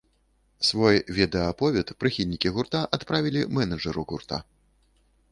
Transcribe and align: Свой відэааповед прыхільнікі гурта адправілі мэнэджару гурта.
Свой 0.67 0.95
відэааповед 1.17 1.91
прыхільнікі 2.03 2.51
гурта 2.55 2.81
адправілі 2.99 3.41
мэнэджару 3.59 4.07
гурта. 4.13 4.41